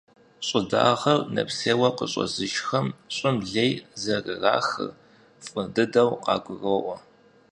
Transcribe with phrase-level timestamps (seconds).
[0.45, 4.89] Щӏы дагъэр нэпсейуэ къыщӏэзышхэм щӏым лей зэрырахыр
[5.45, 6.97] фӏы дыдэу къагуроӏуэ.